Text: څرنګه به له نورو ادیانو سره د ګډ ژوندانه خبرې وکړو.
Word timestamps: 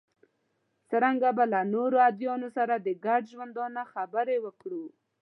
څرنګه 0.89 1.29
به 1.37 1.43
له 1.53 1.61
نورو 1.73 1.97
ادیانو 2.09 2.49
سره 2.57 2.73
د 2.77 2.87
ګډ 3.05 3.21
ژوندانه 3.33 3.81
خبرې 3.93 4.37
وکړو. 4.45 4.83